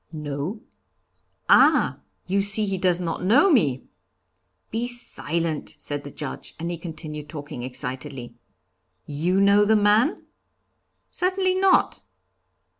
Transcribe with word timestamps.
'No.' 0.11 0.61
'Ah! 1.47 1.99
you 2.25 2.41
see 2.41 2.65
he 2.65 2.79
does 2.79 2.99
not 2.99 3.23
know 3.23 3.51
me!' 3.51 3.83
'Be 4.71 4.87
silent!' 4.87 5.75
said 5.77 6.03
the 6.03 6.09
Judge, 6.09 6.55
and 6.57 6.71
he 6.71 6.77
continued 6.79 7.29
talking 7.29 7.61
excitedly: 7.61 8.33
'You 9.05 9.39
know 9.39 9.63
the 9.63 9.75
man?' 9.75 10.23
'Certainly 11.11 11.53
not.' 11.53 12.01